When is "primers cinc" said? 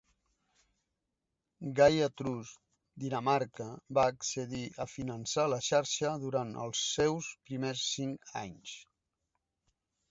7.51-8.37